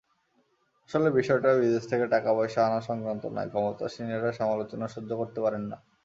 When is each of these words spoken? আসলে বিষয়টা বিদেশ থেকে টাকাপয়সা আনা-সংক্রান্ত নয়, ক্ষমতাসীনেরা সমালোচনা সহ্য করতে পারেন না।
আসলে 0.89 1.09
বিষয়টা 1.11 1.49
বিদেশ 1.59 1.83
থেকে 1.87 2.05
টাকাপয়সা 2.13 2.61
আনা-সংক্রান্ত 2.65 3.23
নয়, 3.27 3.49
ক্ষমতাসীনেরা 3.51 4.31
সমালোচনা 4.39 4.85
সহ্য 4.87 5.11
করতে 5.17 5.39
পারেন 5.41 5.63
না। 5.71 5.77